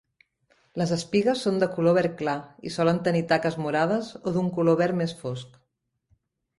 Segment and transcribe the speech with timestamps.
[0.81, 2.35] Les espigues són de color verd clar
[2.69, 5.65] i solen tenir taques morades o d'un color verd més fosc.